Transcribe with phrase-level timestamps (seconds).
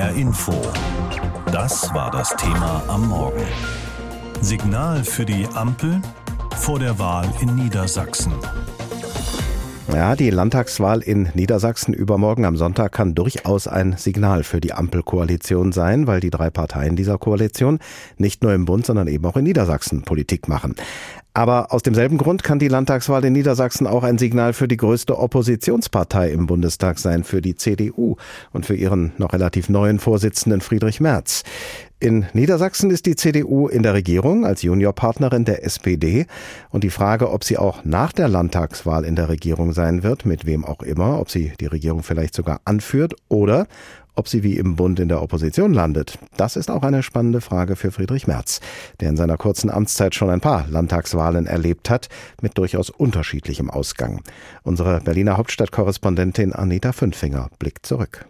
[0.00, 0.54] HR Info.
[1.52, 3.44] Das war das Thema am Morgen.
[4.40, 6.00] Signal für die Ampel
[6.56, 8.32] vor der Wahl in Niedersachsen.
[9.92, 15.72] Ja, die Landtagswahl in Niedersachsen übermorgen am Sonntag kann durchaus ein Signal für die Ampelkoalition
[15.72, 17.78] sein, weil die drei Parteien dieser Koalition
[18.16, 20.76] nicht nur im Bund, sondern eben auch in Niedersachsen Politik machen.
[21.32, 25.16] Aber aus demselben Grund kann die Landtagswahl in Niedersachsen auch ein Signal für die größte
[25.16, 28.16] Oppositionspartei im Bundestag sein, für die CDU
[28.52, 31.44] und für ihren noch relativ neuen Vorsitzenden Friedrich Merz.
[32.02, 36.24] In Niedersachsen ist die CDU in der Regierung als Juniorpartnerin der SPD
[36.70, 40.46] und die Frage, ob sie auch nach der Landtagswahl in der Regierung sein wird, mit
[40.46, 43.66] wem auch immer, ob sie die Regierung vielleicht sogar anführt oder
[44.14, 47.76] ob sie wie im Bund in der Opposition landet, das ist auch eine spannende Frage
[47.76, 48.60] für Friedrich Merz,
[49.00, 52.08] der in seiner kurzen Amtszeit schon ein paar Landtagswahlen erlebt hat,
[52.40, 54.22] mit durchaus unterschiedlichem Ausgang.
[54.62, 58.26] Unsere Berliner Hauptstadtkorrespondentin Anita Fünfinger blickt zurück.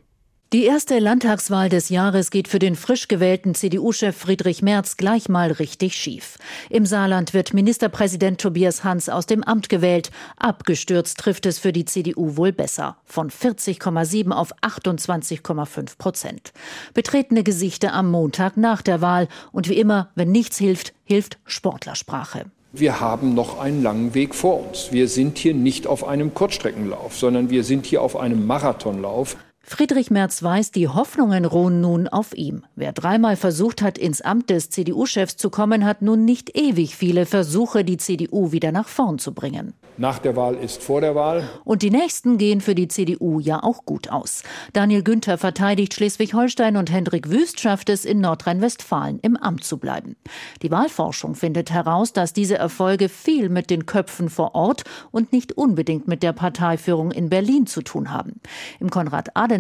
[0.52, 5.52] Die erste Landtagswahl des Jahres geht für den frisch gewählten CDU-Chef Friedrich Merz gleich mal
[5.52, 6.38] richtig schief.
[6.68, 10.10] Im Saarland wird Ministerpräsident Tobias Hans aus dem Amt gewählt.
[10.36, 12.96] Abgestürzt trifft es für die CDU wohl besser.
[13.04, 16.52] Von 40,7 auf 28,5 Prozent.
[16.94, 19.28] Betretene Gesichter am Montag nach der Wahl.
[19.52, 22.46] Und wie immer, wenn nichts hilft, hilft Sportlersprache.
[22.72, 24.90] Wir haben noch einen langen Weg vor uns.
[24.90, 29.36] Wir sind hier nicht auf einem Kurzstreckenlauf, sondern wir sind hier auf einem Marathonlauf.
[29.72, 32.64] Friedrich Merz weiß, die Hoffnungen ruhen nun auf ihm.
[32.74, 37.24] Wer dreimal versucht hat, ins Amt des CDU-Chefs zu kommen, hat nun nicht ewig viele
[37.24, 39.74] Versuche, die CDU wieder nach vorn zu bringen.
[40.00, 41.46] Nach der Wahl ist vor der Wahl.
[41.62, 44.42] Und die nächsten gehen für die CDU ja auch gut aus.
[44.72, 50.16] Daniel Günther verteidigt Schleswig-Holstein und Hendrik Wüst schafft es, in Nordrhein-Westfalen im Amt zu bleiben.
[50.62, 55.52] Die Wahlforschung findet heraus, dass diese Erfolge viel mit den Köpfen vor Ort und nicht
[55.52, 58.40] unbedingt mit der Parteiführung in Berlin zu tun haben.
[58.80, 58.88] Im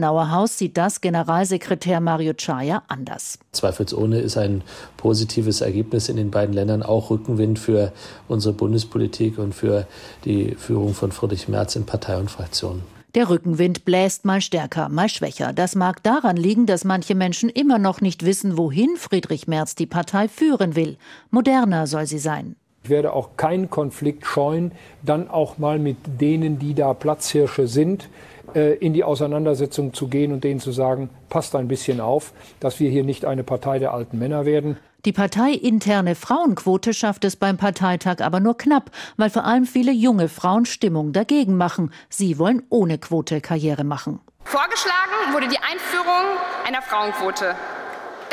[0.00, 3.38] Konrad-Adenauer-Haus sieht das Generalsekretär Mario Chaya anders.
[3.52, 4.62] Zweifelsohne ist ein
[4.96, 7.92] positives Ergebnis in den beiden Ländern auch Rückenwind für
[8.28, 9.86] unsere Bundespolitik und für
[10.24, 12.82] die Führung von Friedrich Merz in Partei und Fraktion.
[13.14, 15.52] Der Rückenwind bläst mal stärker, mal schwächer.
[15.52, 19.86] Das mag daran liegen, dass manche Menschen immer noch nicht wissen, wohin Friedrich Merz die
[19.86, 20.96] Partei führen will.
[21.30, 22.54] Moderner soll sie sein.
[22.82, 24.72] Ich werde auch keinen Konflikt scheuen,
[25.02, 28.08] dann auch mal mit denen, die da Platzhirsche sind,
[28.54, 32.90] in die Auseinandersetzung zu gehen und denen zu sagen, passt ein bisschen auf, dass wir
[32.90, 34.76] hier nicht eine Partei der alten Männer werden.
[35.06, 40.28] Die parteiinterne Frauenquote schafft es beim Parteitag aber nur knapp, weil vor allem viele junge
[40.28, 41.90] Frauen Stimmung dagegen machen.
[42.10, 44.20] Sie wollen ohne Quote Karriere machen.
[44.44, 46.24] Vorgeschlagen wurde die Einführung
[46.66, 47.54] einer Frauenquote.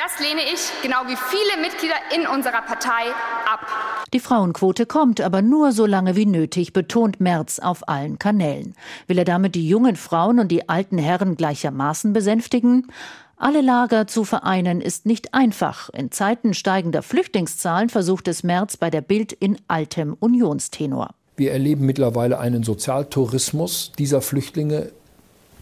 [0.08, 3.12] Das lehne ich, genau wie viele Mitglieder in unserer Partei,
[3.46, 3.68] ab.
[4.14, 8.74] Die Frauenquote kommt aber nur so lange wie nötig, betont Merz auf allen Kanälen.
[9.08, 12.88] Will er damit die jungen Frauen und die alten Herren gleichermaßen besänftigen?
[13.36, 15.90] Alle Lager zu vereinen ist nicht einfach.
[15.90, 21.10] In Zeiten steigender Flüchtlingszahlen versucht es Merz bei der Bild in altem Unionstenor.
[21.36, 24.94] Wir erleben mittlerweile einen Sozialtourismus dieser Flüchtlinge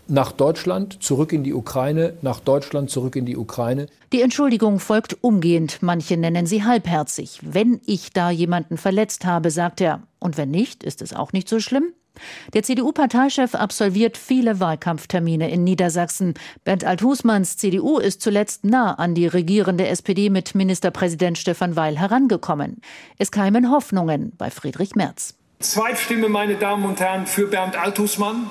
[0.07, 3.87] nach Deutschland, zurück in die Ukraine, nach Deutschland, zurück in die Ukraine.
[4.13, 7.39] Die Entschuldigung folgt umgehend, manche nennen sie halbherzig.
[7.41, 10.03] Wenn ich da jemanden verletzt habe, sagt er.
[10.19, 11.93] Und wenn nicht, ist es auch nicht so schlimm?
[12.53, 16.33] Der CDU-Parteichef absolviert viele Wahlkampftermine in Niedersachsen.
[16.63, 22.81] Bernd Althusmanns CDU ist zuletzt nah an die regierende SPD mit Ministerpräsident Stefan Weil herangekommen.
[23.17, 25.35] Es keimen Hoffnungen bei Friedrich Merz.
[25.59, 28.49] Zweitstimme, meine Damen und Herren, für Bernd Althusmann,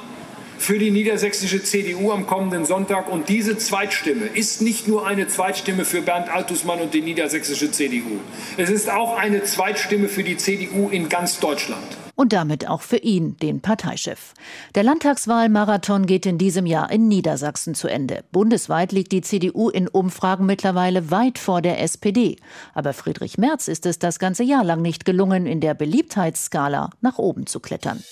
[0.58, 3.10] für die niedersächsische CDU am kommenden Sonntag.
[3.10, 8.20] Und diese Zweitstimme ist nicht nur eine Zweitstimme für Bernd Althusmann und die niedersächsische CDU.
[8.56, 12.96] Es ist auch eine Zweitstimme für die CDU in ganz Deutschland und damit auch für
[12.98, 14.34] ihn, den Parteichef.
[14.74, 18.24] Der Landtagswahlmarathon geht in diesem Jahr in Niedersachsen zu Ende.
[18.32, 22.36] Bundesweit liegt die CDU in Umfragen mittlerweile weit vor der SPD.
[22.72, 27.18] Aber Friedrich Merz ist es das ganze Jahr lang nicht gelungen, in der Beliebtheitsskala nach
[27.18, 28.02] oben zu klettern.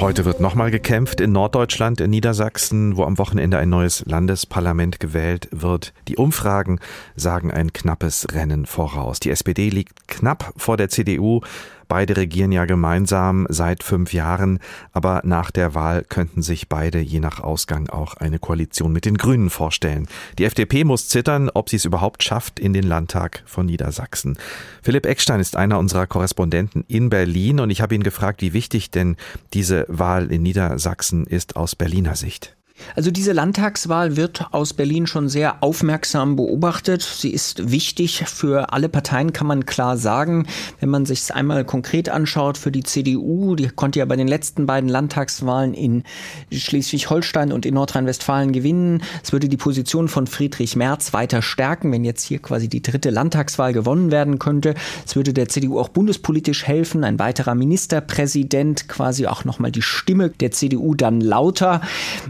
[0.00, 5.48] Heute wird nochmal gekämpft in Norddeutschland, in Niedersachsen, wo am Wochenende ein neues Landesparlament gewählt
[5.50, 5.92] wird.
[6.06, 6.78] Die Umfragen
[7.16, 9.18] sagen ein knappes Rennen voraus.
[9.18, 11.40] Die SPD liegt knapp vor der CDU.
[11.88, 14.58] Beide regieren ja gemeinsam seit fünf Jahren,
[14.92, 19.16] aber nach der Wahl könnten sich beide je nach Ausgang auch eine Koalition mit den
[19.16, 20.06] Grünen vorstellen.
[20.38, 24.36] Die FDP muss zittern, ob sie es überhaupt schafft in den Landtag von Niedersachsen.
[24.82, 28.90] Philipp Eckstein ist einer unserer Korrespondenten in Berlin und ich habe ihn gefragt, wie wichtig
[28.90, 29.16] denn
[29.54, 32.57] diese Wahl in Niedersachsen ist aus Berliner Sicht.
[32.94, 37.02] Also diese Landtagswahl wird aus Berlin schon sehr aufmerksam beobachtet.
[37.02, 40.46] Sie ist wichtig für alle Parteien, kann man klar sagen.
[40.80, 44.28] Wenn man sich es einmal konkret anschaut, für die CDU, die konnte ja bei den
[44.28, 46.04] letzten beiden Landtagswahlen in
[46.52, 49.02] Schleswig-Holstein und in Nordrhein-Westfalen gewinnen.
[49.22, 53.10] Es würde die Position von Friedrich Merz weiter stärken, wenn jetzt hier quasi die dritte
[53.10, 54.74] Landtagswahl gewonnen werden könnte.
[55.06, 57.04] Es würde der CDU auch bundespolitisch helfen.
[57.04, 61.80] Ein weiterer Ministerpräsident, quasi auch nochmal die Stimme der CDU dann lauter.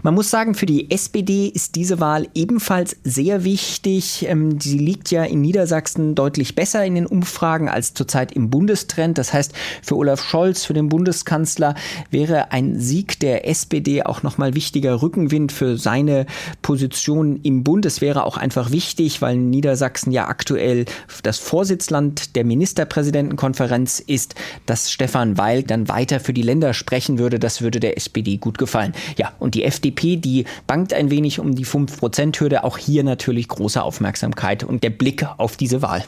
[0.03, 4.25] Man muss sagen, sagen, für die SPD ist diese Wahl ebenfalls sehr wichtig.
[4.25, 9.17] Ähm, sie liegt ja in Niedersachsen deutlich besser in den Umfragen als zurzeit im Bundestrend.
[9.17, 9.51] Das heißt,
[9.81, 11.75] für Olaf Scholz, für den Bundeskanzler
[12.09, 16.25] wäre ein Sieg der SPD auch nochmal wichtiger Rückenwind für seine
[16.61, 17.85] Position im Bund.
[17.85, 20.85] Es wäre auch einfach wichtig, weil Niedersachsen ja aktuell
[21.21, 27.39] das Vorsitzland der Ministerpräsidentenkonferenz ist, dass Stefan Weil dann weiter für die Länder sprechen würde.
[27.39, 28.93] Das würde der SPD gut gefallen.
[29.17, 30.28] Ja, und die FDP, die
[30.67, 32.63] bangt ein wenig um die 5%-Hürde.
[32.63, 36.03] Auch hier natürlich große Aufmerksamkeit und der Blick auf diese Wahl.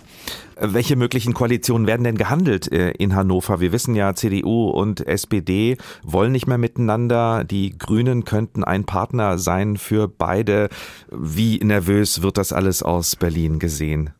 [0.64, 3.60] Welche möglichen Koalitionen werden denn gehandelt äh, in Hannover?
[3.60, 7.44] Wir wissen ja, CDU und SPD wollen nicht mehr miteinander.
[7.44, 10.70] Die Grünen könnten ein Partner sein für beide.
[11.10, 14.12] Wie nervös wird das alles aus Berlin gesehen?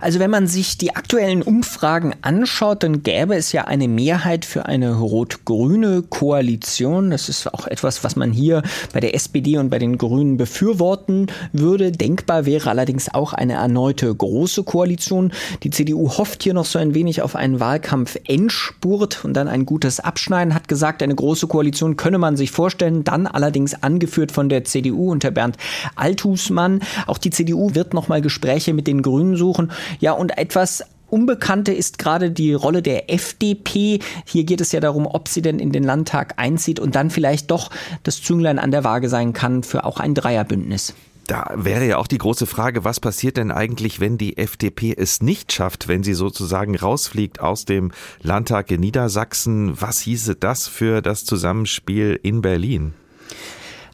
[0.00, 4.66] Also wenn man sich die aktuellen Umfragen anschaut, dann gäbe es ja eine Mehrheit für
[4.66, 7.10] eine rot-grüne Koalition.
[7.10, 8.62] Das ist auch etwas, was man hier
[8.92, 11.92] bei der SPD und bei den Grünen befürworten würde.
[11.92, 15.32] Denkbar wäre allerdings auch eine erneute große Koalition.
[15.62, 20.00] Die CDU hofft hier noch so ein wenig auf einen Wahlkampf-Endspurt und dann ein gutes
[20.00, 24.64] Abschneiden, hat gesagt, eine große Koalition könne man sich vorstellen, dann allerdings angeführt von der
[24.64, 25.56] CDU unter Bernd
[25.94, 26.80] Althusmann.
[27.06, 29.70] Auch die CDU wird noch mal Gespräche mit den Grünen suchen suchen.
[30.00, 33.98] Ja, und etwas Unbekannte ist gerade die Rolle der FDP.
[34.24, 37.50] Hier geht es ja darum, ob sie denn in den Landtag einzieht und dann vielleicht
[37.50, 37.70] doch
[38.02, 40.94] das Zünglein an der Waage sein kann für auch ein Dreierbündnis.
[41.26, 45.22] Da wäre ja auch die große Frage, was passiert denn eigentlich, wenn die FDP es
[45.22, 49.80] nicht schafft, wenn sie sozusagen rausfliegt aus dem Landtag in Niedersachsen?
[49.80, 52.94] Was hieße das für das Zusammenspiel in Berlin?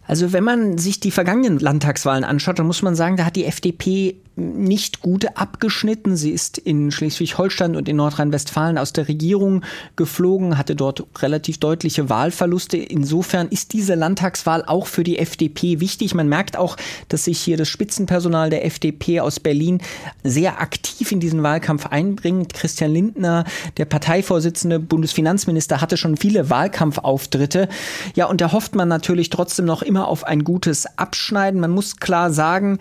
[0.09, 3.45] Also wenn man sich die vergangenen Landtagswahlen anschaut, dann muss man sagen, da hat die
[3.45, 6.17] FDP nicht gut abgeschnitten.
[6.17, 9.65] Sie ist in Schleswig-Holstein und in Nordrhein-Westfalen aus der Regierung
[9.97, 12.77] geflogen, hatte dort relativ deutliche Wahlverluste.
[12.77, 16.15] Insofern ist diese Landtagswahl auch für die FDP wichtig.
[16.15, 16.77] Man merkt auch,
[17.09, 19.81] dass sich hier das Spitzenpersonal der FDP aus Berlin
[20.23, 22.55] sehr aktiv in diesen Wahlkampf einbringt.
[22.55, 23.45] Christian Lindner,
[23.77, 27.69] der Parteivorsitzende, Bundesfinanzminister, hatte schon viele Wahlkampfauftritte.
[28.15, 31.61] Ja, und da hofft man natürlich trotzdem noch immer auf ein gutes Abschneiden.
[31.61, 32.79] Man muss klar sagen,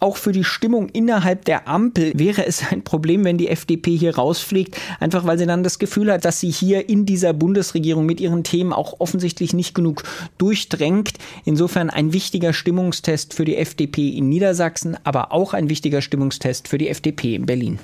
[0.00, 4.14] auch für die Stimmung innerhalb der Ampel wäre es ein Problem, wenn die FDP hier
[4.14, 8.20] rausfliegt, einfach weil sie dann das Gefühl hat, dass sie hier in dieser Bundesregierung mit
[8.20, 10.04] ihren Themen auch offensichtlich nicht genug
[10.38, 11.14] durchdrängt.
[11.44, 16.78] Insofern ein wichtiger Stimmungstest für die FDP in Niedersachsen, aber auch ein wichtiger Stimmungstest für
[16.78, 17.80] die FDP in Berlin.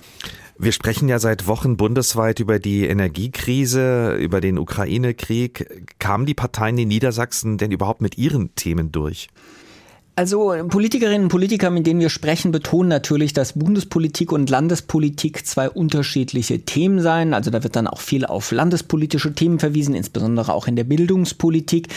[0.57, 5.85] Wir sprechen ja seit Wochen bundesweit über die Energiekrise, über den Ukraine-Krieg.
[5.99, 9.29] Kamen die Parteien in Niedersachsen denn überhaupt mit ihren Themen durch?
[10.17, 15.69] Also Politikerinnen und Politiker, mit denen wir sprechen, betonen natürlich, dass Bundespolitik und Landespolitik zwei
[15.69, 17.35] unterschiedliche Themen seien.
[17.35, 21.89] Also da wird dann auch viel auf landespolitische Themen verwiesen, insbesondere auch in der Bildungspolitik.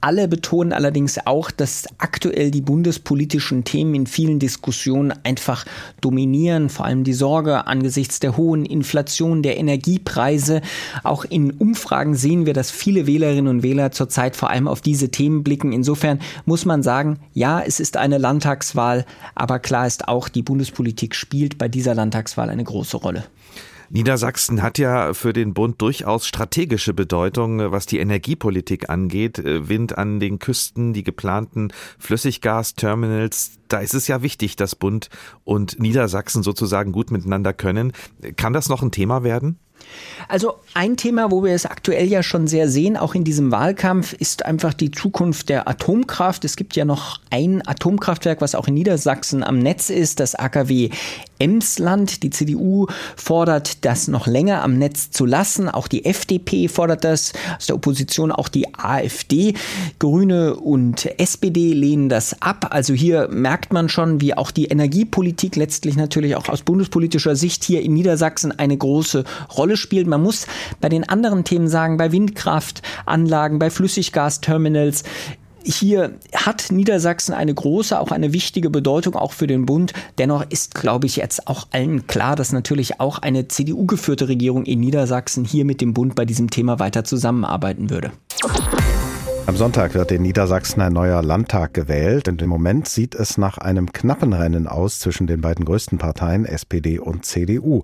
[0.00, 5.64] Alle betonen allerdings auch, dass aktuell die bundespolitischen Themen in vielen Diskussionen einfach
[6.00, 10.60] dominieren, vor allem die Sorge angesichts der hohen Inflation, der Energiepreise.
[11.04, 15.10] Auch in Umfragen sehen wir, dass viele Wählerinnen und Wähler zurzeit vor allem auf diese
[15.10, 15.70] Themen blicken.
[15.70, 21.14] Insofern muss man sagen, ja, es ist eine Landtagswahl, aber klar ist auch, die Bundespolitik
[21.14, 23.24] spielt bei dieser Landtagswahl eine große Rolle.
[23.92, 29.42] Niedersachsen hat ja für den Bund durchaus strategische Bedeutung, was die Energiepolitik angeht.
[29.44, 33.59] Wind an den Küsten, die geplanten Flüssiggasterminals.
[33.70, 35.08] Da ist es ja wichtig, dass Bund
[35.44, 37.92] und Niedersachsen sozusagen gut miteinander können.
[38.36, 39.58] Kann das noch ein Thema werden?
[40.28, 44.12] Also ein Thema, wo wir es aktuell ja schon sehr sehen, auch in diesem Wahlkampf,
[44.12, 46.44] ist einfach die Zukunft der Atomkraft.
[46.44, 50.90] Es gibt ja noch ein Atomkraftwerk, was auch in Niedersachsen am Netz ist, das AKW
[51.40, 52.22] Emsland.
[52.22, 52.86] Die CDU
[53.16, 55.68] fordert, das noch länger am Netz zu lassen.
[55.68, 57.32] Auch die FDP fordert das.
[57.56, 59.54] Aus der Opposition auch die AfD.
[59.98, 62.68] Grüne und SPD lehnen das ab.
[62.70, 67.64] Also hier merkt man schon, wie auch die Energiepolitik letztlich natürlich auch aus bundespolitischer Sicht
[67.64, 69.24] hier in Niedersachsen eine große
[69.56, 70.06] Rolle spielt.
[70.06, 70.46] Man muss
[70.80, 75.04] bei den anderen Themen sagen, bei Windkraftanlagen, bei Flüssiggasterminals,
[75.62, 79.92] hier hat Niedersachsen eine große, auch eine wichtige Bedeutung, auch für den Bund.
[80.18, 84.80] Dennoch ist, glaube ich, jetzt auch allen klar, dass natürlich auch eine CDU-geführte Regierung in
[84.80, 88.12] Niedersachsen hier mit dem Bund bei diesem Thema weiter zusammenarbeiten würde.
[89.46, 93.58] Am Sonntag wird in Niedersachsen ein neuer Landtag gewählt und im Moment sieht es nach
[93.58, 97.82] einem knappen Rennen aus zwischen den beiden größten Parteien SPD und CDU.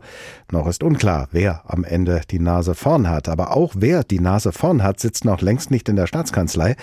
[0.53, 3.29] Noch ist unklar, wer am Ende die Nase vorn hat.
[3.29, 6.77] Aber auch wer die Nase vorn hat, sitzt noch längst nicht in der Staatskanzlei.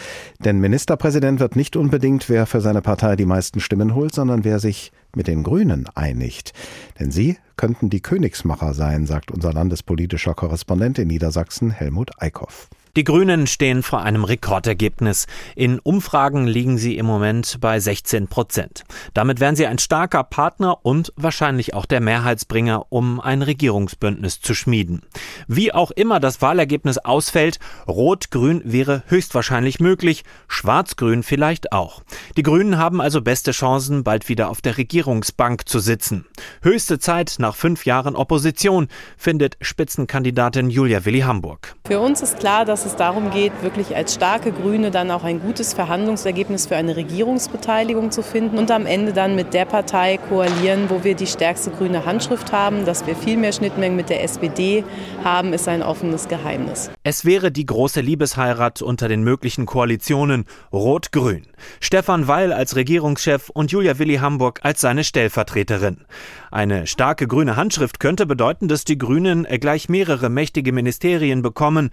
[0.44, 4.60] Denn Ministerpräsident wird nicht unbedingt, wer für seine Partei die meisten Stimmen holt, sondern wer
[4.60, 6.53] sich mit den Grünen einigt.
[7.00, 12.70] Denn sie könnten die Königsmacher sein, sagt unser landespolitischer Korrespondent in Niedersachsen, Helmut Eickhoff.
[12.95, 15.25] Die Grünen stehen vor einem Rekordergebnis.
[15.55, 18.83] In Umfragen liegen sie im Moment bei 16 Prozent.
[19.15, 24.53] Damit wären sie ein starker Partner und wahrscheinlich auch der Mehrheitsbringer, um ein Regierungsbündnis zu
[24.53, 25.01] schmieden.
[25.47, 27.57] Wie auch immer das Wahlergebnis ausfällt,
[27.88, 32.03] Rot-Grün wäre höchstwahrscheinlich möglich, Schwarz-Grün vielleicht auch.
[32.38, 36.25] Die Grünen haben also beste Chancen, bald wieder auf der Regierungsbank zu sitzen.
[36.62, 41.73] Höchste Zeit nach fünf Jahren Opposition, findet Spitzenkandidatin Julia Willi Hamburg.
[41.88, 45.40] Für uns ist klar, dass es darum geht, wirklich als starke Grüne dann auch ein
[45.40, 50.90] gutes Verhandlungsergebnis für eine Regierungsbeteiligung zu finden und am Ende dann mit der Partei koalieren,
[50.90, 52.86] wo wir die stärkste grüne Handschrift haben.
[52.86, 54.84] Dass wir viel mehr Schnittmengen mit der SPD
[55.24, 56.92] haben, ist ein offenes Geheimnis.
[57.04, 61.44] Es wäre die große Liebesheirat unter den möglichen Koalitionen Rot-Grün.
[61.80, 66.06] Stefan Weil als Regierungschef und Julia Willi Hamburg als seine Stellvertreterin.
[66.52, 71.90] Eine starke grüne Handschrift könnte bedeuten, dass die Grünen gleich mehrere mächtige Ministerien bekommen.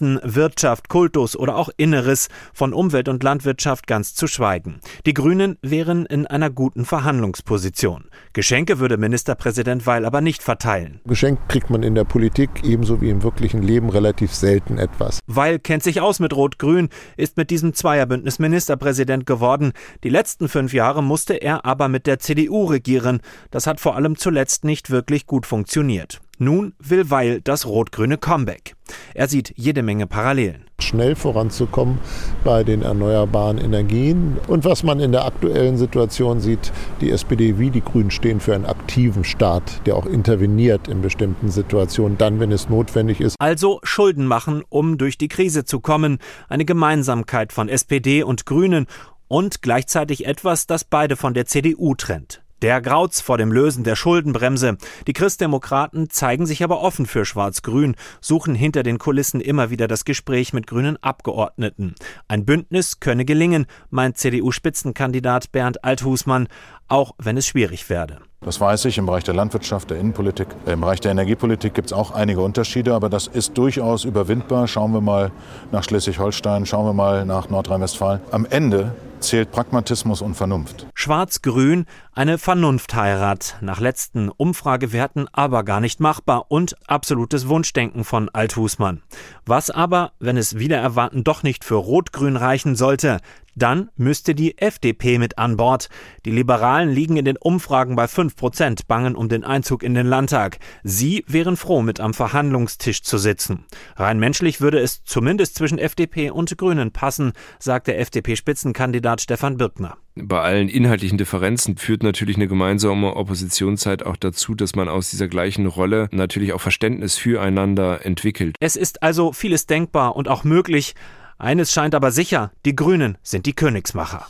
[0.00, 4.80] Finanzen, Wirtschaft, Kultus oder auch Inneres, von Umwelt und Landwirtschaft ganz zu schweigen.
[5.04, 8.04] Die Grünen wären in einer guten Verhandlungsposition.
[8.32, 11.00] Geschenke würde Ministerpräsident Weil aber nicht verteilen.
[11.04, 15.20] Geschenk kriegt man in der Politik ebenso wie im wirklichen Leben relativ selten etwas.
[15.26, 19.72] Weil kennt sich aus mit Rot-Grün, ist mit diesem Zweierbündnis Ministerpräsident geworden.
[20.02, 23.20] Die letzten fünf Jahre musste er aber mit der CDU regieren.
[23.50, 26.20] Das hat vor allem zuletzt nicht wirklich gut funktioniert.
[26.42, 28.74] Nun will Weil das rot-grüne Comeback.
[29.12, 30.64] Er sieht jede Menge Parallelen.
[30.80, 31.98] Schnell voranzukommen
[32.44, 34.38] bei den erneuerbaren Energien.
[34.48, 38.54] Und was man in der aktuellen Situation sieht, die SPD wie die Grünen stehen für
[38.54, 43.36] einen aktiven Staat, der auch interveniert in bestimmten Situationen, dann, wenn es notwendig ist.
[43.38, 46.20] Also Schulden machen, um durch die Krise zu kommen.
[46.48, 48.86] Eine Gemeinsamkeit von SPD und Grünen
[49.28, 52.40] und gleichzeitig etwas, das beide von der CDU trennt.
[52.62, 54.76] Der Grauz vor dem Lösen der Schuldenbremse.
[55.06, 60.04] Die Christdemokraten zeigen sich aber offen für Schwarz-Grün, suchen hinter den Kulissen immer wieder das
[60.04, 61.94] Gespräch mit grünen Abgeordneten.
[62.28, 66.48] Ein Bündnis könne gelingen, meint CDU-Spitzenkandidat Bernd Althusmann,
[66.86, 68.18] auch wenn es schwierig werde.
[68.42, 68.98] Das weiß ich.
[68.98, 72.94] Im Bereich der Landwirtschaft, der Innenpolitik, im Bereich der Energiepolitik gibt es auch einige Unterschiede,
[72.94, 74.66] aber das ist durchaus überwindbar.
[74.66, 75.30] Schauen wir mal
[75.72, 78.20] nach Schleswig-Holstein, schauen wir mal nach Nordrhein-Westfalen.
[78.30, 80.86] Am Ende zählt Pragmatismus und Vernunft.
[80.94, 81.84] Schwarz-Grün,
[82.20, 83.56] eine Vernunftheirat.
[83.62, 89.00] Nach letzten Umfragewerten aber gar nicht machbar und absolutes Wunschdenken von Althusmann.
[89.46, 93.20] Was aber, wenn es wieder erwarten doch nicht für Rot-Grün reichen sollte,
[93.56, 95.88] dann müsste die FDP mit an Bord.
[96.26, 100.06] Die Liberalen liegen in den Umfragen bei 5 Prozent, bangen um den Einzug in den
[100.06, 100.58] Landtag.
[100.82, 103.64] Sie wären froh, mit am Verhandlungstisch zu sitzen.
[103.96, 109.96] Rein menschlich würde es zumindest zwischen FDP und Grünen passen, sagt der FDP-Spitzenkandidat Stefan Birkner.
[110.22, 115.28] Bei allen inhaltlichen Differenzen führt natürlich eine gemeinsame Oppositionszeit auch dazu, dass man aus dieser
[115.28, 118.56] gleichen Rolle natürlich auch Verständnis füreinander entwickelt.
[118.60, 120.94] Es ist also vieles denkbar und auch möglich,
[121.38, 124.26] eines scheint aber sicher, die Grünen sind die Königsmacher.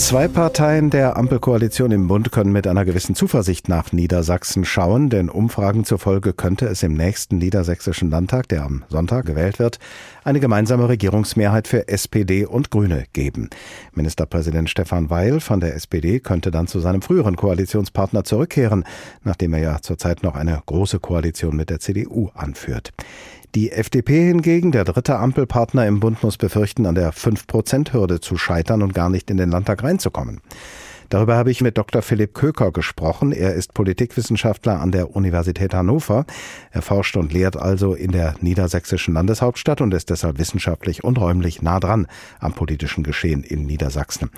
[0.00, 5.28] Zwei Parteien der Ampelkoalition im Bund können mit einer gewissen Zuversicht nach Niedersachsen schauen, denn
[5.28, 9.78] Umfragen zufolge könnte es im nächsten niedersächsischen Landtag, der am Sonntag gewählt wird,
[10.24, 13.50] eine gemeinsame Regierungsmehrheit für SPD und Grüne geben.
[13.92, 18.84] Ministerpräsident Stefan Weil von der SPD könnte dann zu seinem früheren Koalitionspartner zurückkehren,
[19.22, 22.90] nachdem er ja zurzeit noch eine große Koalition mit der CDU anführt.
[23.56, 28.80] Die FDP hingegen, der dritte Ampelpartner im Bund, muss befürchten, an der 5-Prozent-Hürde zu scheitern
[28.80, 30.40] und gar nicht in den Landtag reinzukommen.
[31.08, 32.02] Darüber habe ich mit Dr.
[32.02, 33.32] Philipp Köker gesprochen.
[33.32, 36.24] Er ist Politikwissenschaftler an der Universität Hannover.
[36.70, 41.60] Er forscht und lehrt also in der niedersächsischen Landeshauptstadt und ist deshalb wissenschaftlich und räumlich
[41.60, 42.06] nah dran
[42.38, 44.30] am politischen Geschehen in Niedersachsen.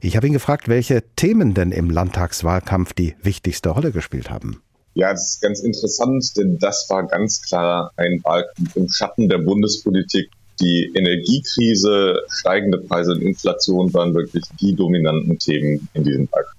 [0.00, 4.60] Ich habe ihn gefragt, welche Themen denn im Landtagswahlkampf die wichtigste Rolle gespielt haben.
[4.94, 9.38] Ja, das ist ganz interessant, denn das war ganz klar ein Wahlkampf im Schatten der
[9.38, 10.30] Bundespolitik.
[10.60, 16.56] Die Energiekrise, steigende Preise und Inflation waren wirklich die dominanten Themen in diesem Wahlkampf.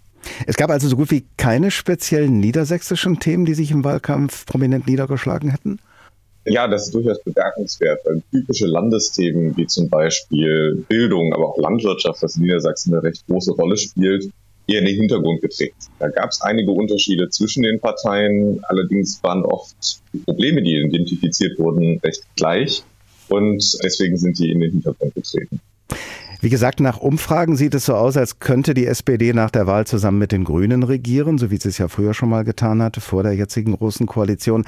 [0.48, 4.88] Es gab also so gut wie keine speziellen niedersächsischen Themen, die sich im Wahlkampf prominent
[4.88, 5.80] niedergeschlagen hätten?
[6.46, 12.24] Ja, das ist durchaus bemerkenswert, weil typische Landesthemen wie zum Beispiel Bildung, aber auch Landwirtschaft,
[12.24, 14.32] das in Niedersachsen eine recht große Rolle spielt,
[14.68, 15.75] eher in den Hintergrund gedrängt.
[16.00, 21.58] Da gab es einige Unterschiede zwischen den Parteien, allerdings waren oft die Probleme, die identifiziert
[21.60, 22.84] wurden, recht gleich.
[23.30, 25.62] und deswegen sind die in den Hintergrund getreten.
[26.43, 29.86] Wie gesagt, nach Umfragen sieht es so aus, als könnte die SPD nach der Wahl
[29.86, 33.00] zusammen mit den Grünen regieren, so wie sie es ja früher schon mal getan hatte,
[33.00, 34.65] vor der jetzigen großen Koalition.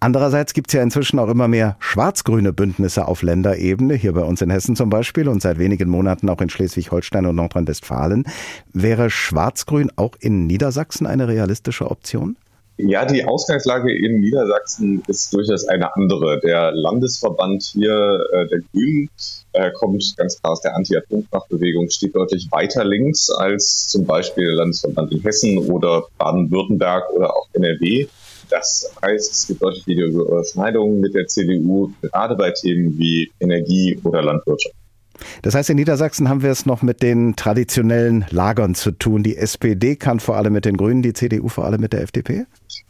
[0.00, 4.42] Andererseits gibt es ja inzwischen auch immer mehr schwarz-grüne Bündnisse auf Länderebene, hier bei uns
[4.42, 8.24] in Hessen zum Beispiel und seit wenigen Monaten auch in Schleswig-Holstein und Nordrhein-Westfalen.
[8.74, 12.36] Wäre schwarz-grün auch in Niedersachsen eine realistische Option?
[12.76, 16.40] Ja, die Ausgangslage in Niedersachsen ist durchaus eine andere.
[16.40, 19.08] Der Landesverband hier äh, der Grünen
[19.52, 24.56] äh, kommt ganz klar aus der Anti-Atomkraftbewegung, steht deutlich weiter links als zum Beispiel der
[24.56, 28.08] Landesverband in Hessen oder Baden-Württemberg oder auch NRW.
[28.50, 34.00] Das heißt, es gibt deutlich weniger Überschneidungen mit der CDU, gerade bei Themen wie Energie
[34.02, 34.74] oder Landwirtschaft.
[35.42, 39.22] Das heißt, in Niedersachsen haben wir es noch mit den traditionellen Lagern zu tun.
[39.22, 42.46] Die SPD kann vor allem mit den Grünen, die CDU vor allem mit der FDP?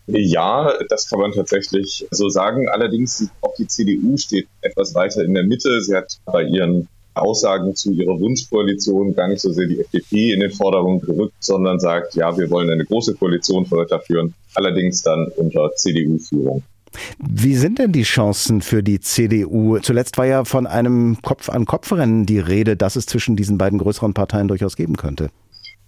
[0.06, 2.68] Ja, das kann man tatsächlich so sagen.
[2.68, 5.80] Allerdings auch die CDU steht etwas weiter in der Mitte.
[5.82, 10.40] Sie hat bei ihren Aussagen zu ihrer Wunschkoalition gar nicht so sehr die FDP in
[10.40, 15.70] den Vordergrund gerückt, sondern sagt, ja, wir wollen eine große Koalition weiterführen, allerdings dann unter
[15.74, 16.62] CDU-Führung.
[17.18, 19.78] Wie sind denn die Chancen für die CDU?
[19.78, 24.48] Zuletzt war ja von einem Kopf-an-Kopf-Rennen die Rede, dass es zwischen diesen beiden größeren Parteien
[24.48, 25.30] durchaus geben könnte.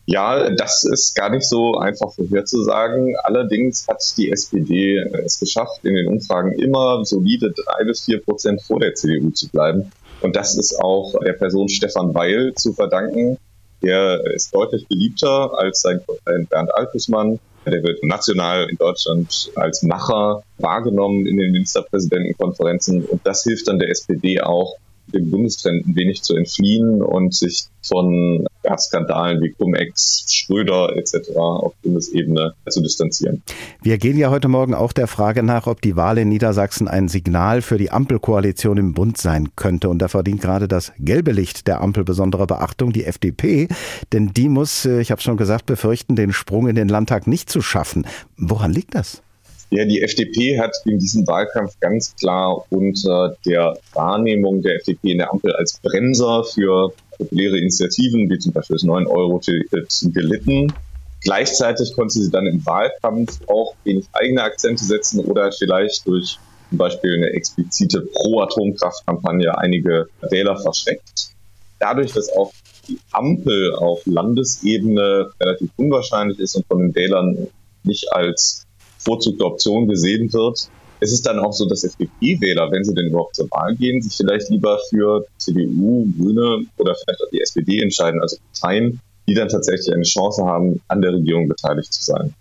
[0.09, 3.17] Ja, das ist gar nicht so einfach vorherzusagen.
[3.25, 8.63] Allerdings hat die SPD es geschafft, in den Umfragen immer solide drei bis vier Prozent
[8.63, 9.91] vor der CDU zu bleiben.
[10.21, 13.37] Und das ist auch der Person Stefan Weil zu verdanken.
[13.83, 17.41] Der ist deutlich beliebter als sein Konkurrent Bernd Altusmann.
[17.67, 23.05] Der wird national in Deutschland als Macher wahrgenommen in den Ministerpräsidentenkonferenzen.
[23.05, 24.77] Und das hilft dann der SPD auch,
[25.09, 31.37] dem Bundestrend ein wenig zu entfliehen und sich von ja, Skandalen wie Cum-Ex, Schröder etc.
[31.37, 33.43] auf Bundesebene zu distanzieren.
[33.83, 37.09] Wir gehen ja heute Morgen auch der Frage nach, ob die Wahl in Niedersachsen ein
[37.09, 39.89] Signal für die Ampelkoalition im Bund sein könnte.
[39.89, 43.69] Und da verdient gerade das gelbe Licht der Ampel besondere Beachtung, die FDP.
[44.13, 47.51] Denn die muss, äh, ich habe schon gesagt, befürchten, den Sprung in den Landtag nicht
[47.51, 48.07] zu schaffen.
[48.37, 49.23] Woran liegt das?
[49.71, 55.19] Ja, die FDP hat in diesem Wahlkampf ganz klar unter der Wahrnehmung der FDP in
[55.19, 60.73] der Ampel als Bremser für populäre Initiativen, wie zum Beispiel das 9-Euro-Ticket, gelitten.
[61.23, 66.79] Gleichzeitig konnte sie dann im Wahlkampf auch wenig eigene Akzente setzen oder vielleicht durch zum
[66.79, 71.31] Beispiel eine explizite Pro-Atomkraft-Kampagne einige Wähler verschreckt.
[71.81, 72.53] Dadurch, dass auch
[72.89, 77.49] die Ampel auf Landesebene relativ unwahrscheinlich ist und von den Wählern
[77.83, 78.66] nicht als
[79.07, 80.69] bevorzugte Option gesehen wird.
[80.99, 84.17] Es ist dann auch so, dass FDP-Wähler, wenn sie denn überhaupt zur Wahl gehen, sich
[84.17, 89.49] vielleicht lieber für CDU, Grüne oder vielleicht auch die SPD entscheiden, also Parteien, die dann
[89.49, 92.35] tatsächlich eine Chance haben, an der Regierung beteiligt zu sein.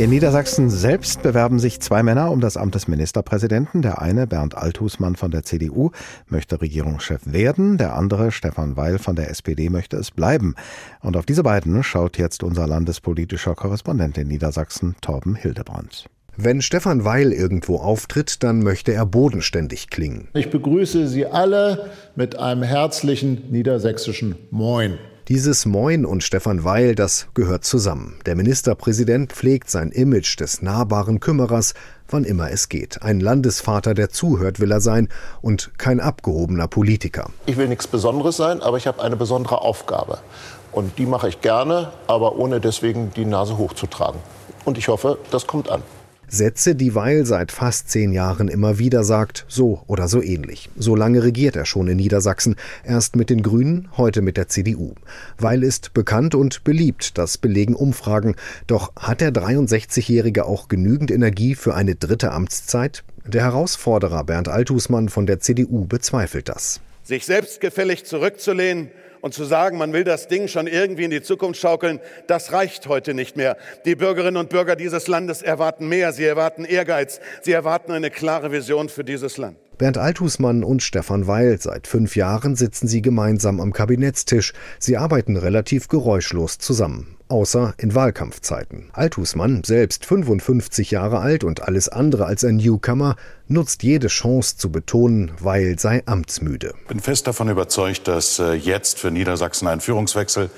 [0.00, 3.82] In Niedersachsen selbst bewerben sich zwei Männer um das Amt des Ministerpräsidenten.
[3.82, 5.90] Der eine, Bernd Althusmann von der CDU,
[6.26, 7.76] möchte Regierungschef werden.
[7.76, 10.54] Der andere, Stefan Weil von der SPD, möchte es bleiben.
[11.02, 16.06] Und auf diese beiden schaut jetzt unser landespolitischer Korrespondent in Niedersachsen, Torben Hildebrand.
[16.34, 20.28] Wenn Stefan Weil irgendwo auftritt, dann möchte er bodenständig klingen.
[20.32, 24.96] Ich begrüße Sie alle mit einem herzlichen niedersächsischen Moin.
[25.30, 28.18] Dieses Moin und Stefan Weil, das gehört zusammen.
[28.26, 31.74] Der Ministerpräsident pflegt sein Image des nahbaren Kümmerers,
[32.08, 33.04] wann immer es geht.
[33.04, 35.08] Ein Landesvater, der zuhört, will er sein
[35.40, 37.30] und kein abgehobener Politiker.
[37.46, 40.18] Ich will nichts Besonderes sein, aber ich habe eine besondere Aufgabe.
[40.72, 44.18] Und die mache ich gerne, aber ohne deswegen die Nase hochzutragen.
[44.64, 45.84] Und ich hoffe, das kommt an.
[46.32, 50.70] Sätze, die Weil seit fast zehn Jahren immer wieder sagt, so oder so ähnlich.
[50.76, 54.94] So lange regiert er schon in Niedersachsen, erst mit den Grünen, heute mit der CDU.
[55.38, 58.36] Weil ist bekannt und beliebt, das belegen Umfragen.
[58.68, 63.02] Doch hat der 63-Jährige auch genügend Energie für eine dritte Amtszeit?
[63.26, 66.80] Der Herausforderer Bernd Althusmann von der CDU bezweifelt das.
[67.02, 68.90] Sich selbstgefällig zurückzulehnen
[69.20, 72.86] und zu sagen, man will das Ding schon irgendwie in die Zukunft schaukeln, das reicht
[72.86, 73.56] heute nicht mehr.
[73.84, 76.12] Die Bürgerinnen und Bürger dieses Landes erwarten mehr.
[76.12, 77.20] Sie erwarten Ehrgeiz.
[77.42, 79.56] Sie erwarten eine klare Vision für dieses Land.
[79.78, 81.58] Bernd Althusmann und Stefan Weil.
[81.58, 84.52] Seit fünf Jahren sitzen sie gemeinsam am Kabinettstisch.
[84.78, 88.90] Sie arbeiten relativ geräuschlos zusammen außer in Wahlkampfzeiten.
[88.92, 94.70] Althusmann, selbst 55 Jahre alt und alles andere als ein Newcomer, nutzt jede Chance zu
[94.70, 96.74] betonen, weil sei amtsmüde.
[96.82, 100.50] Ich bin fest davon überzeugt, dass äh, jetzt für Niedersachsen ein Führungswechsel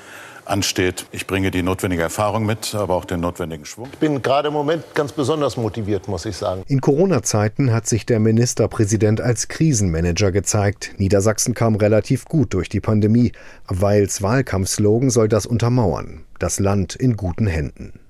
[0.45, 1.07] ansteht.
[1.13, 3.89] Ich bringe die notwendige Erfahrung mit, aber auch den notwendigen Schwung.
[3.93, 6.63] Ich bin gerade im Moment ganz besonders motiviert, muss ich sagen.
[6.67, 10.95] In Corona-Zeiten hat sich der Ministerpräsident als Krisenmanager gezeigt.
[10.99, 13.33] Niedersachsen kam relativ gut durch die Pandemie.
[13.69, 16.25] Weils Wahlkampfslogan soll das untermauern.
[16.39, 18.01] Das Land in guten Händen.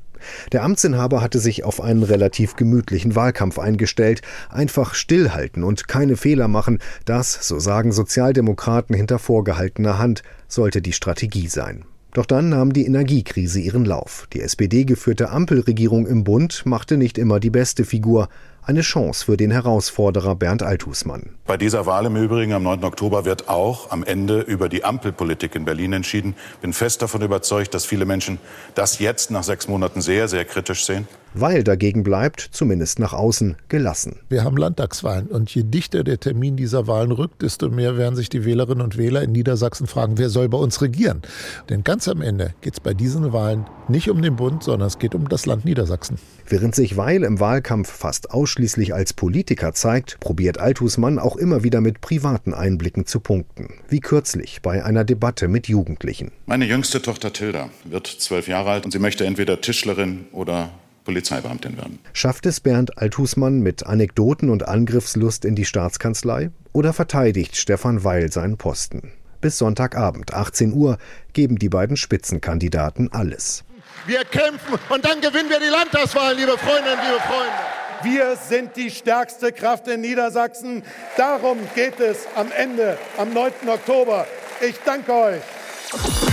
[0.52, 4.22] Der Amtsinhaber hatte sich auf einen relativ gemütlichen Wahlkampf eingestellt.
[4.50, 10.92] Einfach stillhalten und keine Fehler machen, das, so sagen Sozialdemokraten hinter vorgehaltener Hand, sollte die
[10.92, 11.84] Strategie sein.
[12.14, 14.28] Doch dann nahm die Energiekrise ihren Lauf.
[14.34, 18.28] Die SPD-geführte Ampelregierung im Bund machte nicht immer die beste Figur.
[18.64, 21.30] Eine Chance für den Herausforderer Bernd Althusmann.
[21.46, 22.84] Bei dieser Wahl im Übrigen am 9.
[22.84, 26.36] Oktober wird auch am Ende über die Ampelpolitik in Berlin entschieden.
[26.60, 28.38] Bin fest davon überzeugt, dass viele Menschen
[28.76, 31.08] das jetzt nach sechs Monaten sehr, sehr kritisch sehen.
[31.34, 34.16] Weil dagegen bleibt, zumindest nach außen, gelassen.
[34.28, 38.28] Wir haben Landtagswahlen und je dichter der Termin dieser Wahlen rückt, desto mehr werden sich
[38.28, 41.22] die Wählerinnen und Wähler in Niedersachsen fragen, wer soll bei uns regieren.
[41.70, 44.98] Denn ganz am Ende geht es bei diesen Wahlen nicht um den Bund, sondern es
[44.98, 46.18] geht um das Land Niedersachsen.
[46.46, 51.80] Während sich Weil im Wahlkampf fast ausschließlich als Politiker zeigt, probiert Althusmann auch immer wieder
[51.80, 53.68] mit privaten Einblicken zu punkten.
[53.88, 56.30] Wie kürzlich bei einer Debatte mit Jugendlichen.
[56.46, 60.70] Meine jüngste Tochter Tilda wird zwölf Jahre alt und sie möchte entweder Tischlerin oder
[61.04, 61.98] Polizeibeamtin werden.
[62.12, 68.32] Schafft es Bernd Althusmann mit Anekdoten und Angriffslust in die Staatskanzlei oder verteidigt Stefan Weil
[68.32, 69.12] seinen Posten?
[69.40, 70.98] Bis Sonntagabend, 18 Uhr,
[71.32, 73.64] geben die beiden Spitzenkandidaten alles.
[74.06, 77.82] Wir kämpfen und dann gewinnen wir die Landtagswahlen, liebe Freundinnen, liebe Freunde.
[78.02, 80.82] Wir sind die stärkste Kraft in Niedersachsen.
[81.16, 83.52] Darum geht es am Ende, am 9.
[83.68, 84.26] Oktober.
[84.60, 86.31] Ich danke euch.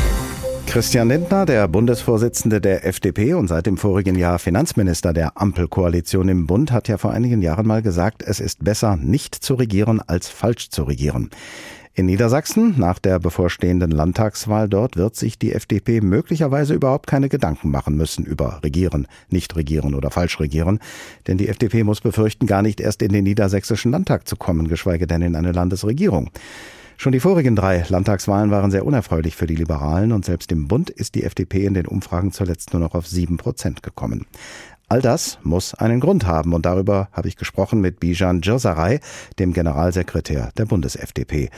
[0.70, 6.46] Christian Lindner, der Bundesvorsitzende der FDP und seit dem vorigen Jahr Finanzminister der Ampelkoalition im
[6.46, 10.30] Bund, hat ja vor einigen Jahren mal gesagt, es ist besser, nicht zu regieren, als
[10.30, 11.32] falsch zu regieren.
[11.96, 17.72] In Niedersachsen, nach der bevorstehenden Landtagswahl dort, wird sich die FDP möglicherweise überhaupt keine Gedanken
[17.72, 20.80] machen müssen über Regieren, nicht regieren oder falsch regieren.
[21.26, 25.08] Denn die FDP muss befürchten, gar nicht erst in den niedersächsischen Landtag zu kommen, geschweige
[25.08, 26.30] denn in eine Landesregierung.
[27.02, 30.90] Schon die vorigen drei Landtagswahlen waren sehr unerfreulich für die Liberalen und selbst im Bund
[30.90, 34.26] ist die FDP in den Umfragen zuletzt nur noch auf sieben Prozent gekommen.
[34.90, 39.00] All das muss einen Grund haben und darüber habe ich gesprochen mit Bijan Djursaray,
[39.40, 41.52] dem Generalsekretär der Bundes-FDP.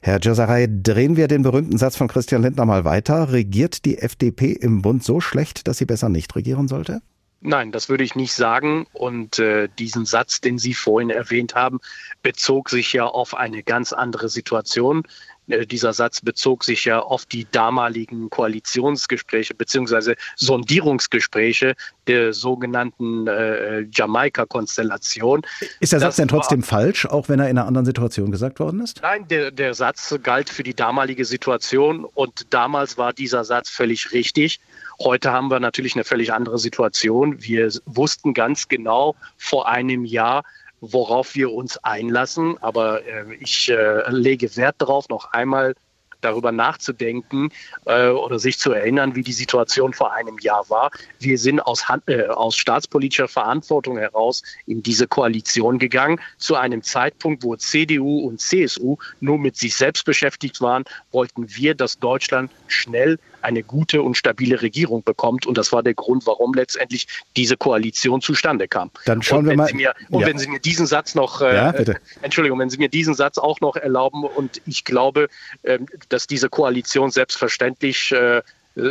[0.00, 3.32] Herr Djursaray, drehen wir den berühmten Satz von Christian Lindner mal weiter.
[3.32, 7.02] Regiert die FDP im Bund so schlecht, dass sie besser nicht regieren sollte?
[7.40, 8.86] Nein, das würde ich nicht sagen.
[8.92, 11.80] Und äh, diesen Satz, den Sie vorhin erwähnt haben,
[12.22, 15.04] bezog sich ja auf eine ganz andere Situation.
[15.48, 21.74] Äh, dieser Satz bezog sich ja auf die damaligen Koalitionsgespräche beziehungsweise Sondierungsgespräche
[22.06, 25.42] der sogenannten äh, Jamaika-Konstellation.
[25.80, 28.30] Ist der Satz das denn trotzdem war, falsch, auch wenn er in einer anderen Situation
[28.30, 29.00] gesagt worden ist?
[29.02, 34.12] Nein, der, der Satz galt für die damalige Situation und damals war dieser Satz völlig
[34.12, 34.60] richtig.
[35.02, 37.42] Heute haben wir natürlich eine völlig andere Situation.
[37.42, 40.42] Wir wussten ganz genau vor einem Jahr,
[40.80, 42.56] worauf wir uns einlassen.
[42.62, 45.74] Aber äh, ich äh, lege Wert darauf, noch einmal
[46.20, 47.50] darüber nachzudenken
[47.84, 50.90] äh, oder sich zu erinnern, wie die Situation vor einem Jahr war.
[51.20, 57.44] Wir sind aus, äh, aus staatspolitischer Verantwortung heraus in diese Koalition gegangen, zu einem Zeitpunkt,
[57.44, 63.18] wo CDU und CSU nur mit sich selbst beschäftigt waren, wollten wir, dass Deutschland schnell
[63.46, 65.46] eine gute und stabile Regierung bekommt.
[65.46, 67.06] Und das war der Grund, warum letztendlich
[67.36, 68.90] diese Koalition zustande kam.
[69.04, 69.72] Dann schauen wir mal.
[69.72, 70.26] Mir, und ja.
[70.26, 71.96] wenn Sie mir diesen Satz noch, äh, ja, bitte.
[72.22, 75.28] Entschuldigung, wenn Sie mir diesen Satz auch noch erlauben, und ich glaube,
[75.62, 75.78] äh,
[76.08, 78.42] dass diese Koalition selbstverständlich äh,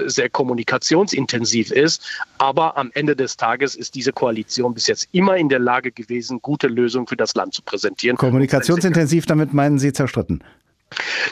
[0.06, 2.04] sehr kommunikationsintensiv ist.
[2.38, 6.42] Aber am Ende des Tages ist diese Koalition bis jetzt immer in der Lage gewesen,
[6.42, 8.18] gute Lösungen für das Land zu präsentieren.
[8.18, 10.44] Kommunikationsintensiv, damit meinen Sie zerstritten?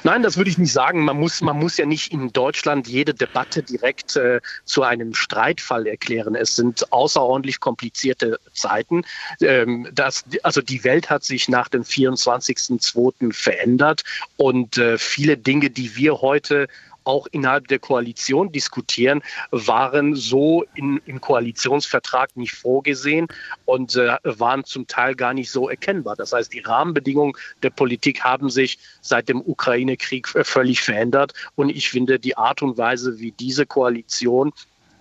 [0.03, 1.05] Nein, das würde ich nicht sagen.
[1.05, 5.87] Man muss, man muss ja nicht in Deutschland jede Debatte direkt äh, zu einem Streitfall
[5.87, 6.35] erklären.
[6.35, 9.03] Es sind außerordentlich komplizierte Zeiten.
[9.41, 13.33] Ähm, das, also die Welt hat sich nach dem 24.02.
[13.33, 14.03] verändert
[14.37, 16.67] und äh, viele Dinge, die wir heute
[17.03, 23.27] auch innerhalb der Koalition diskutieren, waren so in, im Koalitionsvertrag nicht vorgesehen
[23.65, 26.15] und äh, waren zum Teil gar nicht so erkennbar.
[26.15, 31.69] Das heißt, die Rahmenbedingungen der Politik haben sich seit dem Ukraine-Krieg äh, völlig verändert und
[31.69, 34.51] ich finde, die Art und Weise, wie diese Koalition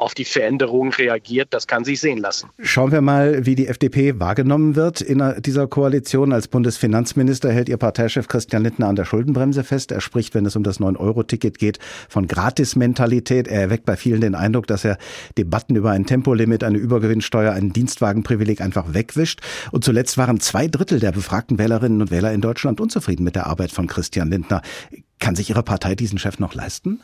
[0.02, 2.50] auf die Veränderungen reagiert, das kann sich sehen lassen.
[2.60, 6.32] Schauen wir mal, wie die FDP wahrgenommen wird in dieser Koalition.
[6.32, 9.92] Als Bundesfinanzminister hält ihr Parteichef Christian Lindner an der Schuldenbremse fest.
[9.92, 13.46] Er spricht, wenn es um das 9-Euro-Ticket geht, von Gratismentalität.
[13.46, 14.98] Er erweckt bei vielen den Eindruck, dass er
[15.38, 19.40] Debatten über ein Tempolimit, eine Übergewinnsteuer, ein Dienstwagenprivileg einfach wegwischt.
[19.70, 23.46] Und zuletzt waren zwei Drittel der befragten Wählerinnen und Wähler in Deutschland unzufrieden mit der
[23.46, 24.62] Arbeit von Christian Lindner.
[25.20, 27.00] Kann sich Ihre Partei diesen Chef noch leisten?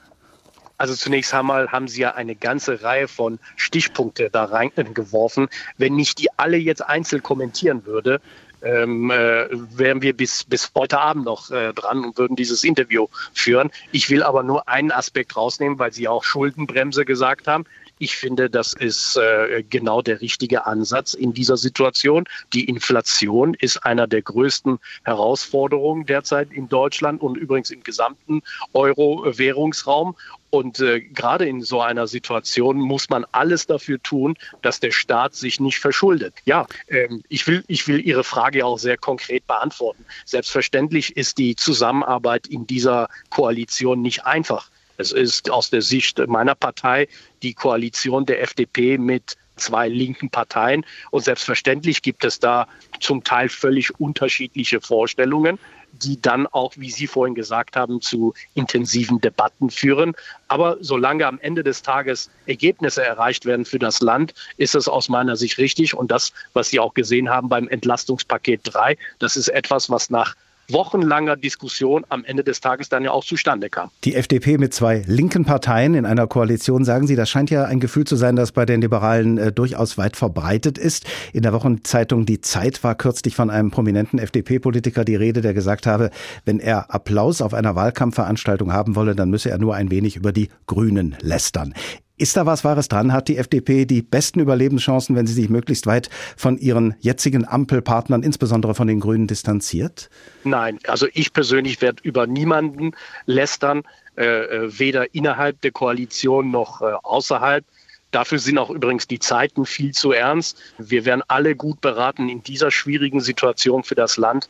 [0.78, 5.48] Also zunächst einmal haben Sie ja eine ganze Reihe von Stichpunkte da reingeworfen.
[5.76, 8.20] Wenn ich die alle jetzt einzeln kommentieren würde,
[8.62, 13.06] ähm, äh, wären wir bis, bis heute Abend noch äh, dran und würden dieses Interview
[13.32, 13.70] führen.
[13.92, 17.64] Ich will aber nur einen Aspekt rausnehmen, weil Sie auch Schuldenbremse gesagt haben.
[17.98, 22.24] Ich finde, das ist äh, genau der richtige Ansatz in dieser Situation.
[22.52, 30.16] Die Inflation ist einer der größten Herausforderungen derzeit in Deutschland und übrigens im gesamten Euro-Währungsraum.
[30.50, 35.34] Und äh, gerade in so einer Situation muss man alles dafür tun, dass der Staat
[35.34, 36.34] sich nicht verschuldet.
[36.46, 40.06] Ja, ähm, ich, will, ich will Ihre Frage auch sehr konkret beantworten.
[40.24, 44.70] Selbstverständlich ist die Zusammenarbeit in dieser Koalition nicht einfach.
[44.98, 47.08] Es ist aus der Sicht meiner Partei
[47.42, 50.84] die Koalition der FDP mit zwei linken Parteien.
[51.10, 52.66] Und selbstverständlich gibt es da
[53.00, 55.58] zum Teil völlig unterschiedliche Vorstellungen,
[55.92, 60.14] die dann auch, wie Sie vorhin gesagt haben, zu intensiven Debatten führen.
[60.48, 65.08] Aber solange am Ende des Tages Ergebnisse erreicht werden für das Land, ist es aus
[65.08, 65.94] meiner Sicht richtig.
[65.94, 70.34] Und das, was Sie auch gesehen haben beim Entlastungspaket 3, das ist etwas, was nach
[70.70, 73.90] wochenlanger Diskussion am Ende des Tages dann ja auch zustande kam.
[74.04, 77.80] Die FDP mit zwei linken Parteien in einer Koalition, sagen Sie, das scheint ja ein
[77.80, 81.06] Gefühl zu sein, das bei den Liberalen äh, durchaus weit verbreitet ist.
[81.32, 85.86] In der Wochenzeitung Die Zeit war kürzlich von einem prominenten FDP-Politiker die Rede, der gesagt
[85.86, 86.10] habe,
[86.44, 90.32] wenn er Applaus auf einer Wahlkampfveranstaltung haben wolle, dann müsse er nur ein wenig über
[90.32, 91.74] die Grünen lästern.
[92.18, 93.12] Ist da was Wahres dran?
[93.12, 98.24] Hat die FDP die besten Überlebenschancen, wenn sie sich möglichst weit von ihren jetzigen Ampelpartnern,
[98.24, 100.10] insbesondere von den Grünen, distanziert?
[100.42, 102.92] Nein, also ich persönlich werde über niemanden
[103.26, 103.84] lästern,
[104.16, 107.64] äh, äh, weder innerhalb der Koalition noch äh, außerhalb.
[108.10, 110.58] Dafür sind auch übrigens die Zeiten viel zu ernst.
[110.78, 114.48] Wir werden alle gut beraten in dieser schwierigen Situation für das Land,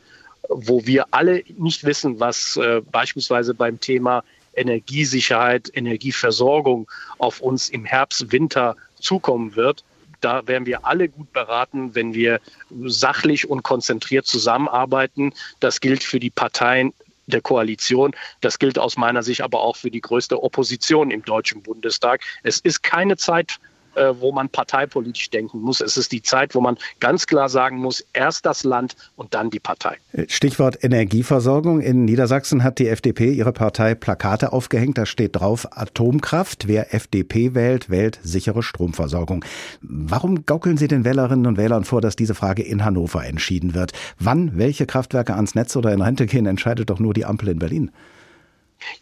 [0.49, 4.25] wo wir alle nicht wissen, was äh, beispielsweise beim Thema
[4.59, 9.85] Energiesicherheit, Energieversorgung auf uns im Herbst, Winter zukommen wird.
[10.21, 12.41] Da wären wir alle gut beraten, wenn wir
[12.85, 15.33] sachlich und konzentriert zusammenarbeiten.
[15.61, 16.93] Das gilt für die Parteien
[17.27, 18.15] der Koalition.
[18.41, 22.23] Das gilt aus meiner Sicht aber auch für die größte Opposition im Deutschen Bundestag.
[22.43, 23.59] Es ist keine Zeit
[23.99, 25.81] äh, wo man parteipolitisch denken muss.
[25.81, 29.51] Es ist die Zeit, wo man ganz klar sagen muss, erst das Land und dann
[29.51, 29.97] die Partei.
[30.29, 31.81] Stichwort Energieversorgung.
[31.81, 34.99] In Niedersachsen hat die FDP ihre Partei Plakate aufgehängt.
[34.99, 36.69] Da steht drauf Atomkraft.
[36.69, 39.45] Wer FDP wählt, wählt sichere Stromversorgung.
[39.81, 43.93] Warum gaukeln Sie den Wählerinnen und Wählern vor, dass diese Frage in Hannover entschieden wird?
[44.19, 47.59] Wann welche Kraftwerke ans Netz oder in Rente gehen, entscheidet doch nur die Ampel in
[47.59, 47.91] Berlin.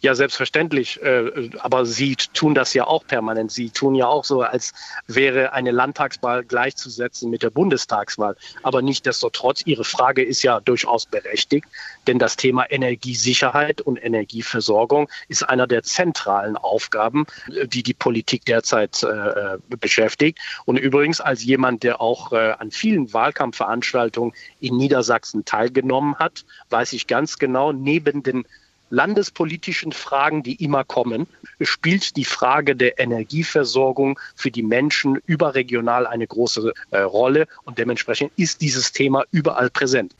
[0.01, 1.01] Ja, selbstverständlich.
[1.01, 3.51] Äh, aber Sie tun das ja auch permanent.
[3.51, 4.73] Sie tun ja auch so, als
[5.07, 8.35] wäre eine Landtagswahl gleichzusetzen mit der Bundestagswahl.
[8.63, 11.67] Aber nichtdestotrotz, Ihre Frage ist ja durchaus berechtigt,
[12.07, 17.25] denn das Thema Energiesicherheit und Energieversorgung ist einer der zentralen Aufgaben,
[17.65, 20.39] die die Politik derzeit äh, beschäftigt.
[20.65, 26.93] Und übrigens als jemand, der auch äh, an vielen Wahlkampfveranstaltungen in Niedersachsen teilgenommen hat, weiß
[26.93, 28.45] ich ganz genau, neben den
[28.89, 31.27] landespolitischen Fragen, die immer kommen,
[31.61, 38.31] spielt die Frage der Energieversorgung für die Menschen überregional eine große äh, Rolle und dementsprechend
[38.35, 40.13] ist dieses Thema überall präsent.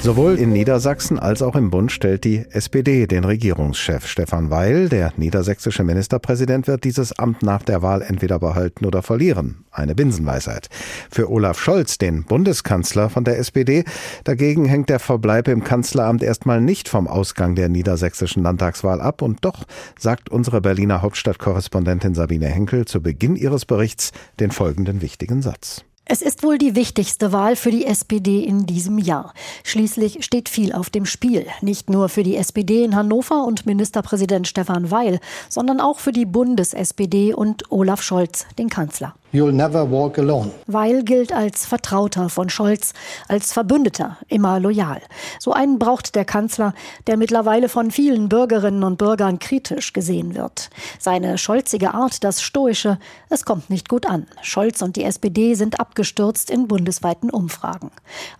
[0.00, 4.06] Sowohl in Niedersachsen als auch im Bund stellt die SPD den Regierungschef.
[4.06, 9.64] Stefan Weil, der niedersächsische Ministerpräsident, wird dieses Amt nach der Wahl entweder behalten oder verlieren.
[9.72, 10.68] Eine Binsenweisheit.
[11.10, 13.84] Für Olaf Scholz, den Bundeskanzler von der SPD,
[14.22, 19.20] dagegen hängt der Verbleib im Kanzleramt erstmal nicht vom Ausgang der niedersächsischen Landtagswahl ab.
[19.20, 19.64] Und doch
[19.98, 25.84] sagt unsere Berliner Hauptstadtkorrespondentin Sabine Henkel zu Beginn ihres Berichts den folgenden wichtigen Satz.
[26.10, 29.34] Es ist wohl die wichtigste Wahl für die SPD in diesem Jahr.
[29.62, 31.44] Schließlich steht viel auf dem Spiel.
[31.60, 36.24] Nicht nur für die SPD in Hannover und Ministerpräsident Stefan Weil, sondern auch für die
[36.24, 39.16] Bundes-SPD und Olaf Scholz, den Kanzler.
[39.30, 40.52] You'll never walk alone.
[40.66, 42.94] Weil gilt als Vertrauter von Scholz,
[43.28, 45.02] als Verbündeter, immer loyal.
[45.38, 46.72] So einen braucht der Kanzler,
[47.06, 50.70] der mittlerweile von vielen Bürgerinnen und Bürgern kritisch gesehen wird.
[50.98, 54.26] Seine scholzige Art, das Stoische, es kommt nicht gut an.
[54.40, 57.90] Scholz und die SPD sind abgestürzt in bundesweiten Umfragen.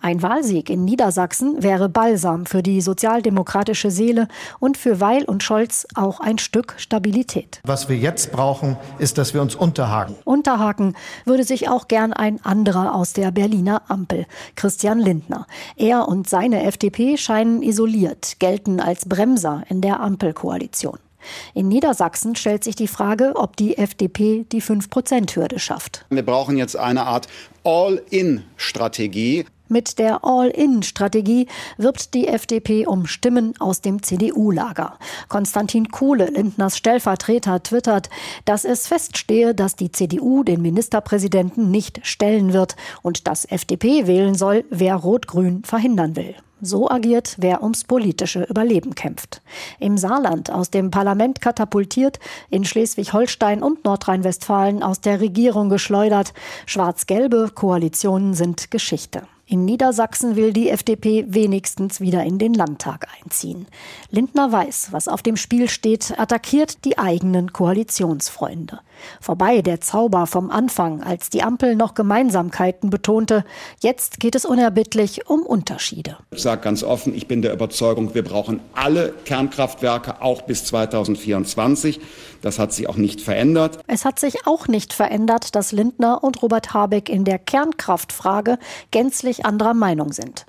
[0.01, 4.27] Ein Wahlsieg in Niedersachsen wäre Balsam für die sozialdemokratische Seele
[4.59, 7.61] und für Weil und Scholz auch ein Stück Stabilität.
[7.63, 10.15] Was wir jetzt brauchen, ist, dass wir uns unterhaken.
[10.23, 10.93] Unterhaken sagen,
[11.25, 15.45] würde sich auch gern ein anderer aus der Berliner Ampel, Christian Lindner.
[15.75, 20.97] Er und seine FDP scheinen isoliert, gelten als Bremser in der Ampelkoalition.
[21.53, 26.05] In Niedersachsen stellt sich die Frage, ob die FDP die 5-Prozent-Hürde schafft.
[26.09, 27.27] Wir brauchen jetzt eine Art
[27.65, 29.45] All-in-Strategie.
[29.71, 34.97] Mit der All-In-Strategie wirbt die FDP um Stimmen aus dem CDU-Lager.
[35.27, 38.09] Konstantin Kuhle, Lindners Stellvertreter, twittert,
[38.45, 44.33] dass es feststehe, dass die CDU den Ministerpräsidenten nicht stellen wird und dass FDP wählen
[44.33, 46.33] soll, wer Rot-Grün verhindern will.
[46.61, 49.43] So agiert, wer ums politische Überleben kämpft.
[49.79, 56.33] Im Saarland aus dem Parlament katapultiert, in Schleswig-Holstein und Nordrhein-Westfalen aus der Regierung geschleudert.
[56.65, 59.27] Schwarz-gelbe Koalitionen sind Geschichte.
[59.51, 63.65] In Niedersachsen will die FDP wenigstens wieder in den Landtag einziehen.
[64.11, 68.81] Lindner weiß, was auf dem Spiel steht, attackiert die eigenen Koalitionsfreunde.
[69.21, 73.43] Vorbei der Zauber vom Anfang, als die Ampel noch Gemeinsamkeiten betonte.
[73.81, 76.17] Jetzt geht es unerbittlich um Unterschiede.
[76.31, 81.99] Ich sage ganz offen, ich bin der Überzeugung, wir brauchen alle Kernkraftwerke auch bis 2024.
[82.41, 83.79] Das hat sich auch nicht verändert.
[83.87, 88.57] Es hat sich auch nicht verändert, dass Lindner und Robert Habeck in der Kernkraftfrage
[88.91, 90.45] gänzlich anderer Meinung sind.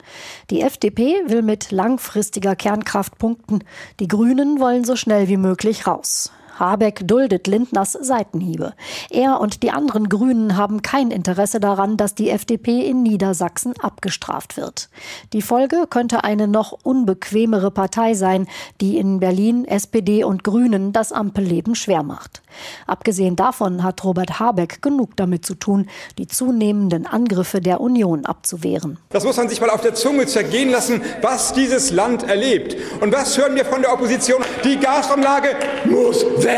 [0.51, 3.65] Die FDP will mit langfristiger Kernkraft punkten.
[3.99, 6.33] Die Grünen wollen so schnell wie möglich raus.
[6.61, 8.75] Habeck duldet Lindners Seitenhiebe.
[9.09, 14.57] Er und die anderen Grünen haben kein Interesse daran, dass die FDP in Niedersachsen abgestraft
[14.57, 14.91] wird.
[15.33, 18.47] Die Folge könnte eine noch unbequemere Partei sein,
[18.81, 22.43] die in Berlin SPD und Grünen das Ampelleben schwer macht.
[22.87, 28.99] Abgesehen davon hat Robert Habeck genug damit zu tun, die zunehmenden Angriffe der Union abzuwehren.
[29.09, 32.77] Das muss man sich mal auf der Zunge zergehen lassen, was dieses Land erlebt.
[33.01, 34.43] Und was hören wir von der Opposition?
[34.65, 36.50] Die Gasumlage muss weg.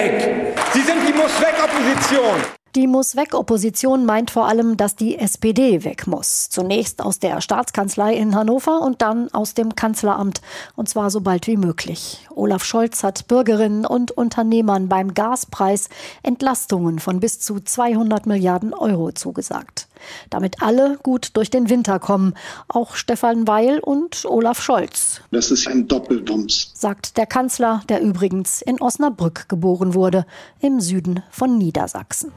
[0.72, 2.40] Sie sind die Muss weg Opposition.
[2.74, 6.48] Die muss weg Opposition meint vor allem, dass die SPD weg muss.
[6.48, 10.40] Zunächst aus der Staatskanzlei in Hannover und dann aus dem Kanzleramt.
[10.74, 12.26] Und zwar so bald wie möglich.
[12.34, 15.90] Olaf Scholz hat Bürgerinnen und Unternehmern beim Gaspreis
[16.22, 19.88] Entlastungen von bis zu 200 Milliarden Euro zugesagt.
[20.30, 22.34] Damit alle gut durch den Winter kommen.
[22.68, 25.20] Auch Stefan Weil und Olaf Scholz.
[25.30, 30.26] Das ist ein Doppelwumms, sagt der Kanzler, der übrigens in Osnabrück geboren wurde,
[30.60, 32.32] im Süden von Niedersachsen.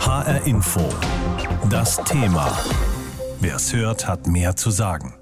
[0.00, 0.80] HR Info.
[1.70, 2.50] Das Thema.
[3.40, 5.14] Wer es hört, hat mehr zu sagen.